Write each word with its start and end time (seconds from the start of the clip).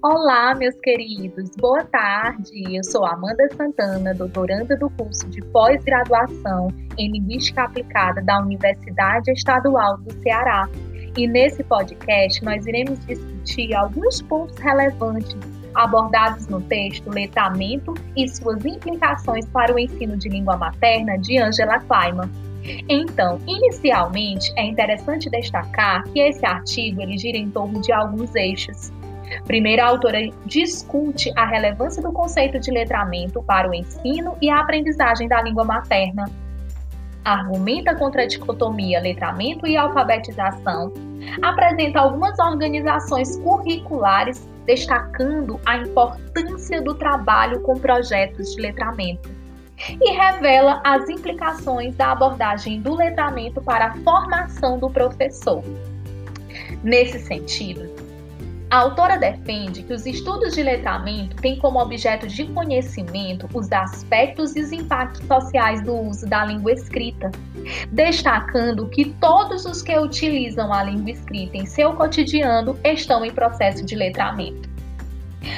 Olá, 0.00 0.54
meus 0.54 0.76
queridos, 0.76 1.50
boa 1.56 1.82
tarde. 1.82 2.76
Eu 2.76 2.84
sou 2.84 3.04
Amanda 3.04 3.48
Santana, 3.56 4.14
doutoranda 4.14 4.76
do 4.76 4.88
curso 4.90 5.28
de 5.28 5.40
pós-graduação 5.46 6.68
em 6.96 7.10
Linguística 7.10 7.64
Aplicada 7.64 8.22
da 8.22 8.40
Universidade 8.40 9.32
Estadual 9.32 9.98
do 9.98 10.12
Ceará. 10.22 10.68
E 11.16 11.26
nesse 11.26 11.64
podcast 11.64 12.44
nós 12.44 12.64
iremos 12.64 13.04
discutir 13.06 13.74
alguns 13.74 14.22
pontos 14.22 14.56
relevantes 14.58 15.36
abordados 15.74 16.46
no 16.46 16.60
texto 16.60 17.10
Letramento 17.10 17.92
e 18.16 18.28
suas 18.28 18.64
implicações 18.64 19.46
para 19.46 19.74
o 19.74 19.80
ensino 19.80 20.16
de 20.16 20.28
língua 20.28 20.56
materna 20.56 21.18
de 21.18 21.38
Angela 21.38 21.80
Kleiman. 21.80 22.30
Então, 22.88 23.40
inicialmente, 23.48 24.52
é 24.54 24.64
interessante 24.64 25.28
destacar 25.28 26.04
que 26.04 26.20
esse 26.20 26.46
artigo 26.46 27.02
ele 27.02 27.18
gira 27.18 27.36
em 27.36 27.50
torno 27.50 27.80
de 27.80 27.92
alguns 27.92 28.32
eixos. 28.36 28.92
Primeiro, 29.46 29.82
a 29.82 29.86
autora 29.86 30.18
discute 30.46 31.32
a 31.36 31.46
relevância 31.46 32.02
do 32.02 32.12
conceito 32.12 32.58
de 32.58 32.70
letramento 32.70 33.42
para 33.42 33.68
o 33.68 33.74
ensino 33.74 34.36
e 34.40 34.50
a 34.50 34.60
aprendizagem 34.60 35.28
da 35.28 35.42
língua 35.42 35.64
materna. 35.64 36.24
Argumenta 37.24 37.94
contra 37.94 38.22
a 38.22 38.26
dicotomia 38.26 39.00
letramento 39.00 39.66
e 39.66 39.76
alfabetização. 39.76 40.92
Apresenta 41.42 42.00
algumas 42.00 42.38
organizações 42.38 43.36
curriculares 43.38 44.48
destacando 44.64 45.58
a 45.64 45.78
importância 45.78 46.80
do 46.82 46.94
trabalho 46.94 47.60
com 47.60 47.78
projetos 47.78 48.54
de 48.54 48.60
letramento. 48.60 49.30
E 50.00 50.10
revela 50.10 50.80
as 50.84 51.08
implicações 51.08 51.94
da 51.96 52.12
abordagem 52.12 52.80
do 52.80 52.94
letramento 52.94 53.62
para 53.62 53.86
a 53.86 53.94
formação 53.98 54.78
do 54.78 54.90
professor. 54.90 55.62
Nesse 56.82 57.18
sentido, 57.20 57.88
a 58.70 58.76
autora 58.78 59.16
defende 59.16 59.82
que 59.82 59.94
os 59.94 60.04
estudos 60.04 60.54
de 60.54 60.62
letramento 60.62 61.36
têm 61.36 61.58
como 61.58 61.80
objeto 61.80 62.26
de 62.26 62.46
conhecimento 62.46 63.48
os 63.54 63.72
aspectos 63.72 64.54
e 64.56 64.60
os 64.60 64.72
impactos 64.72 65.26
sociais 65.26 65.82
do 65.82 65.94
uso 65.94 66.26
da 66.26 66.44
língua 66.44 66.72
escrita, 66.72 67.30
destacando 67.90 68.86
que 68.88 69.06
todos 69.20 69.64
os 69.64 69.80
que 69.80 69.98
utilizam 69.98 70.72
a 70.72 70.82
língua 70.82 71.10
escrita 71.10 71.56
em 71.56 71.64
seu 71.64 71.94
cotidiano 71.94 72.78
estão 72.84 73.24
em 73.24 73.32
processo 73.32 73.84
de 73.84 73.94
letramento. 73.94 74.67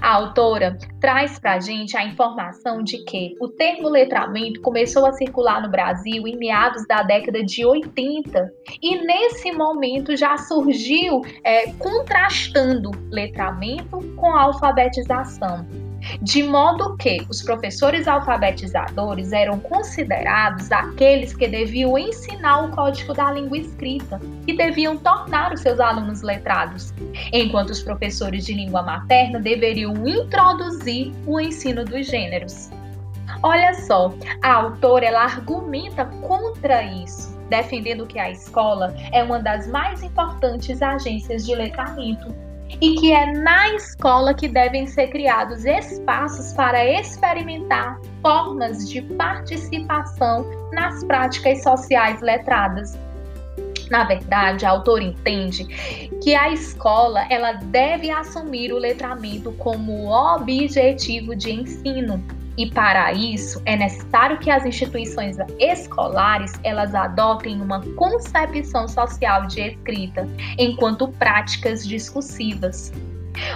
A 0.00 0.14
autora 0.14 0.76
traz 1.00 1.38
para 1.38 1.54
a 1.54 1.60
gente 1.60 1.96
a 1.96 2.04
informação 2.04 2.82
de 2.82 3.04
que 3.04 3.36
o 3.40 3.48
termo 3.48 3.88
letramento 3.88 4.60
começou 4.60 5.06
a 5.06 5.12
circular 5.12 5.62
no 5.62 5.70
Brasil 5.70 6.26
em 6.26 6.36
meados 6.36 6.86
da 6.86 7.02
década 7.02 7.44
de 7.44 7.64
80 7.64 8.52
e 8.82 9.04
nesse 9.04 9.52
momento 9.52 10.16
já 10.16 10.36
surgiu 10.36 11.22
é, 11.44 11.72
contrastando 11.74 12.90
letramento 13.10 14.00
com 14.16 14.34
alfabetização 14.34 15.66
de 16.20 16.42
modo 16.42 16.96
que 16.96 17.24
os 17.28 17.42
professores 17.42 18.08
alfabetizadores 18.08 19.32
eram 19.32 19.58
considerados 19.58 20.70
aqueles 20.72 21.34
que 21.34 21.48
deviam 21.48 21.96
ensinar 21.98 22.64
o 22.64 22.70
código 22.70 23.14
da 23.14 23.32
língua 23.32 23.58
escrita 23.58 24.20
e 24.46 24.56
deviam 24.56 24.96
tornar 24.96 25.52
os 25.52 25.60
seus 25.60 25.80
alunos 25.80 26.22
letrados, 26.22 26.92
enquanto 27.32 27.70
os 27.70 27.82
professores 27.82 28.44
de 28.44 28.54
língua 28.54 28.82
materna 28.82 29.40
deveriam 29.40 29.94
introduzir 30.06 31.12
o 31.26 31.40
ensino 31.40 31.84
dos 31.84 32.06
gêneros. 32.06 32.70
Olha 33.42 33.74
só, 33.74 34.14
a 34.42 34.52
autora 34.52 35.06
ela 35.06 35.24
argumenta 35.24 36.04
contra 36.04 36.82
isso, 36.82 37.36
defendendo 37.48 38.06
que 38.06 38.18
a 38.18 38.30
escola 38.30 38.94
é 39.12 39.22
uma 39.22 39.40
das 39.40 39.66
mais 39.66 40.02
importantes 40.02 40.80
agências 40.80 41.44
de 41.44 41.54
letramento 41.54 42.32
e 42.80 42.94
que 42.96 43.12
é 43.12 43.32
na 43.32 43.74
escola 43.74 44.34
que 44.34 44.48
devem 44.48 44.86
ser 44.86 45.08
criados 45.08 45.64
espaços 45.64 46.52
para 46.52 46.84
experimentar 46.84 48.00
formas 48.20 48.88
de 48.88 49.02
participação 49.02 50.46
nas 50.72 51.04
práticas 51.04 51.62
sociais 51.62 52.20
letradas. 52.20 52.98
Na 53.90 54.04
verdade, 54.04 54.64
a 54.64 54.70
autora 54.70 55.04
entende 55.04 55.66
que 56.22 56.34
a 56.34 56.50
escola 56.50 57.26
ela 57.28 57.52
deve 57.52 58.10
assumir 58.10 58.72
o 58.72 58.78
letramento 58.78 59.52
como 59.58 60.10
objetivo 60.10 61.36
de 61.36 61.52
ensino 61.52 62.22
e 62.56 62.70
para 62.70 63.12
isso 63.12 63.62
é 63.64 63.76
necessário 63.76 64.38
que 64.38 64.50
as 64.50 64.64
instituições 64.64 65.36
escolares 65.58 66.52
elas 66.62 66.94
adotem 66.94 67.60
uma 67.60 67.80
concepção 67.94 68.86
social 68.86 69.46
de 69.46 69.60
escrita 69.60 70.28
enquanto 70.58 71.08
práticas 71.08 71.86
discursivas. 71.86 72.92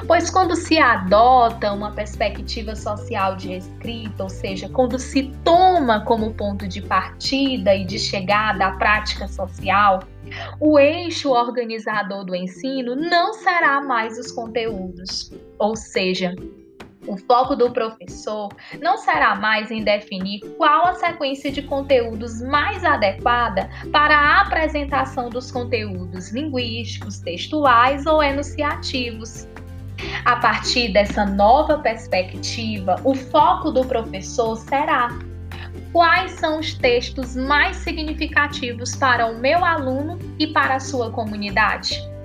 Pois 0.07 0.31
quando 0.31 0.57
se 0.57 0.79
adota 0.79 1.73
uma 1.73 1.93
perspectiva 1.93 2.75
social 2.75 3.37
de 3.37 3.53
escrita, 3.53 4.23
ou 4.23 4.31
seja, 4.31 4.69
quando 4.71 4.99
se 4.99 5.31
toma 5.45 6.01
como 6.01 6.33
ponto 6.33 6.67
de 6.67 6.81
partida 6.81 7.75
e 7.75 7.84
de 7.84 7.99
chegada 7.99 8.67
a 8.67 8.73
prática 8.73 9.28
social, 9.28 10.03
o 10.59 10.78
eixo 10.78 11.31
organizador 11.31 12.25
do 12.25 12.34
ensino 12.34 12.97
não 12.97 13.34
será 13.34 13.81
mais 13.83 14.19
os 14.19 14.33
conteúdos, 14.33 15.31
ou 15.59 15.77
seja, 15.77 16.34
o 17.06 17.17
foco 17.17 17.55
do 17.55 17.71
professor 17.71 18.49
não 18.81 18.99
será 18.99 19.34
mais 19.34 19.71
em 19.71 19.83
definir 19.83 20.41
qual 20.56 20.87
a 20.87 20.94
sequência 20.94 21.50
de 21.50 21.62
conteúdos 21.62 22.43
mais 22.43 22.84
adequada 22.84 23.69
para 23.93 24.17
a 24.17 24.41
apresentação 24.43 25.31
dos 25.31 25.50
conteúdos 25.50 26.31
linguísticos, 26.31 27.19
textuais 27.19 28.06
ou 28.06 28.22
enunciativos. 28.22 29.47
A 30.25 30.37
partir 30.37 30.93
dessa 30.93 31.25
nova 31.25 31.78
perspectiva, 31.78 33.00
o 33.05 33.15
foco 33.15 33.71
do 33.71 33.84
professor 33.84 34.56
será 34.56 35.09
quais 35.93 36.33
são 36.33 36.61
os 36.61 36.75
textos 36.75 37.34
mais 37.34 37.77
significativos 37.77 38.95
para 38.97 39.27
o 39.27 39.39
meu 39.39 39.65
aluno 39.65 40.19
e 40.39 40.47
para 40.49 40.77
a 40.77 40.81
sua 40.81 41.11
comunidade. 41.11 42.16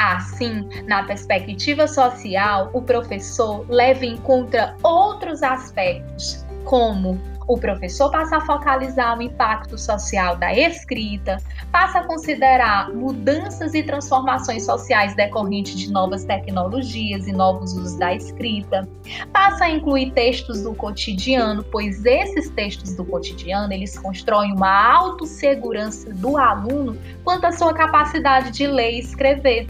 Assim, 0.00 0.66
na 0.86 1.02
perspectiva 1.02 1.86
social, 1.86 2.70
o 2.72 2.80
professor 2.80 3.66
leva 3.68 4.06
em 4.06 4.16
conta 4.16 4.74
outros 4.82 5.42
aspectos, 5.42 6.42
como 6.64 7.20
o 7.46 7.58
professor 7.58 8.10
passa 8.10 8.38
a 8.38 8.40
focalizar 8.40 9.18
o 9.18 9.22
impacto 9.22 9.76
social 9.76 10.36
da 10.36 10.54
escrita, 10.54 11.36
passa 11.70 11.98
a 11.98 12.04
considerar 12.04 12.90
mudanças 12.94 13.74
e 13.74 13.82
transformações 13.82 14.64
sociais 14.64 15.14
decorrentes 15.16 15.78
de 15.78 15.92
novas 15.92 16.24
tecnologias 16.24 17.26
e 17.26 17.32
novos 17.32 17.74
usos 17.74 17.96
da 17.96 18.14
escrita, 18.14 18.88
passa 19.34 19.66
a 19.66 19.70
incluir 19.70 20.12
textos 20.12 20.62
do 20.62 20.74
cotidiano, 20.74 21.62
pois 21.64 22.06
esses 22.06 22.48
textos 22.48 22.94
do 22.94 23.04
cotidiano 23.04 23.70
eles 23.70 23.98
constroem 23.98 24.54
uma 24.54 24.94
autossegurança 24.94 26.10
do 26.14 26.38
aluno 26.38 26.96
quanto 27.22 27.44
à 27.44 27.52
sua 27.52 27.74
capacidade 27.74 28.50
de 28.50 28.66
ler 28.66 28.92
e 28.92 29.00
escrever. 29.00 29.66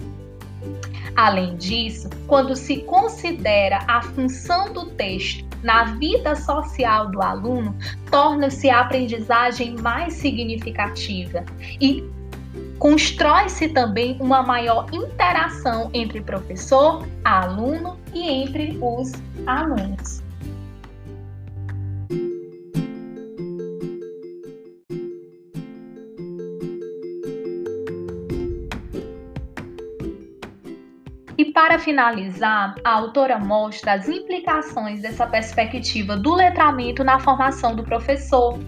Além 1.16 1.56
disso, 1.56 2.09
quando 2.26 2.56
se 2.56 2.78
considera 2.78 3.78
a 3.87 4.03
função 4.03 4.72
do 4.72 4.87
texto 4.87 5.44
na 5.62 5.84
vida 5.97 6.34
social 6.34 7.10
do 7.10 7.21
aluno, 7.21 7.76
torna-se 8.10 8.71
a 8.71 8.81
aprendizagem 8.81 9.76
mais 9.76 10.15
significativa 10.15 11.44
e 11.81 12.03
constrói-se 12.78 13.69
também 13.69 14.16
uma 14.21 14.43
maior 14.43 14.87
interação 14.93 15.91
entre 15.93 16.21
professor, 16.22 17.06
aluno 17.25 17.98
e 18.15 18.28
entre 18.28 18.78
os 18.81 19.12
alunos. 19.47 20.22
E 31.41 31.53
para 31.53 31.78
finalizar, 31.78 32.75
a 32.84 32.91
autora 32.91 33.39
mostra 33.39 33.95
as 33.95 34.10
implicações 34.10 35.01
dessa 35.01 35.27
perspectiva 35.27 36.15
do 36.15 36.34
letramento 36.34 37.03
na 37.03 37.19
formação 37.19 37.75
do 37.75 37.83
professor. 37.83 38.59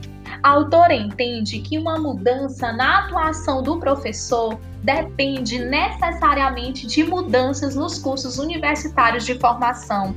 A 0.42 0.48
autora 0.48 0.94
entende 0.94 1.58
que 1.58 1.76
uma 1.76 1.98
mudança 1.98 2.72
na 2.72 3.00
atuação 3.00 3.62
do 3.62 3.78
professor 3.78 4.58
depende 4.82 5.58
necessariamente 5.58 6.86
de 6.86 7.04
mudanças 7.04 7.74
nos 7.76 7.98
cursos 7.98 8.38
universitários 8.38 9.24
de 9.24 9.38
formação. 9.38 10.14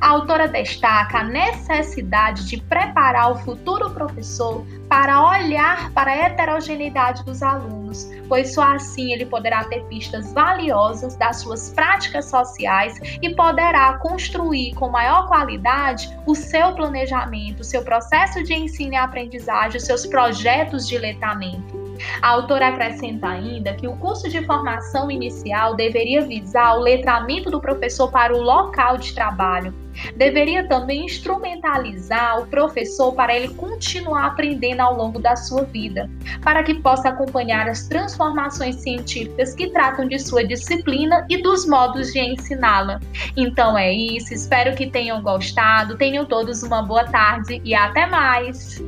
A 0.00 0.08
autora 0.08 0.48
destaca 0.48 1.18
a 1.18 1.24
necessidade 1.24 2.46
de 2.46 2.60
preparar 2.60 3.30
o 3.30 3.38
futuro 3.38 3.90
professor 3.90 4.66
para 4.88 5.22
olhar 5.22 5.92
para 5.92 6.10
a 6.10 6.16
heterogeneidade 6.16 7.24
dos 7.24 7.42
alunos, 7.42 8.08
pois 8.28 8.54
só 8.54 8.74
assim 8.74 9.12
ele 9.12 9.26
poderá 9.26 9.64
ter 9.64 9.84
pistas 9.84 10.32
valiosas 10.32 11.14
das 11.16 11.36
suas 11.36 11.70
práticas 11.70 12.24
sociais 12.24 12.98
e 13.22 13.34
poderá 13.34 13.98
construir 13.98 14.74
com 14.74 14.88
maior 14.88 15.28
qualidade 15.28 16.08
o 16.26 16.34
seu 16.34 16.72
planejamento, 16.72 17.62
seu 17.62 17.82
processo 17.82 18.42
de 18.42 18.54
ensino 18.54 18.94
e 18.94 18.96
aprendizagem, 18.96 19.76
os 19.76 19.84
seus 19.84 20.06
projetos 20.06 20.88
de 20.88 20.98
letramento. 20.98 21.77
A 22.22 22.28
autora 22.28 22.68
acrescenta 22.68 23.28
ainda 23.28 23.74
que 23.74 23.86
o 23.86 23.96
curso 23.96 24.28
de 24.28 24.44
formação 24.44 25.10
inicial 25.10 25.74
deveria 25.74 26.22
visar 26.22 26.76
o 26.76 26.80
letramento 26.80 27.50
do 27.50 27.60
professor 27.60 28.10
para 28.10 28.34
o 28.34 28.40
local 28.40 28.96
de 28.96 29.14
trabalho. 29.14 29.74
Deveria 30.16 30.66
também 30.68 31.04
instrumentalizar 31.04 32.40
o 32.40 32.46
professor 32.46 33.12
para 33.14 33.36
ele 33.36 33.52
continuar 33.54 34.26
aprendendo 34.26 34.80
ao 34.80 34.96
longo 34.96 35.20
da 35.20 35.34
sua 35.34 35.64
vida, 35.64 36.08
para 36.42 36.62
que 36.62 36.74
possa 36.74 37.08
acompanhar 37.08 37.68
as 37.68 37.88
transformações 37.88 38.76
científicas 38.76 39.54
que 39.54 39.70
tratam 39.70 40.06
de 40.06 40.18
sua 40.18 40.44
disciplina 40.44 41.26
e 41.28 41.42
dos 41.42 41.66
modos 41.66 42.12
de 42.12 42.20
ensiná-la. 42.20 43.00
Então 43.36 43.76
é 43.76 43.92
isso, 43.92 44.32
espero 44.32 44.76
que 44.76 44.86
tenham 44.86 45.20
gostado, 45.22 45.96
tenham 45.96 46.24
todos 46.24 46.62
uma 46.62 46.82
boa 46.82 47.04
tarde 47.04 47.60
e 47.64 47.74
até 47.74 48.06
mais! 48.06 48.80